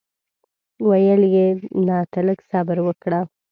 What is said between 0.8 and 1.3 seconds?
ویل